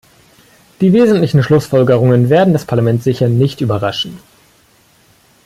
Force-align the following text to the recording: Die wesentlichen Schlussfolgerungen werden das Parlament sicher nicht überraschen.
Die 0.79 0.93
wesentlichen 0.93 1.43
Schlussfolgerungen 1.43 2.31
werden 2.31 2.53
das 2.53 2.65
Parlament 2.65 3.03
sicher 3.03 3.29
nicht 3.29 3.61
überraschen. 3.61 4.17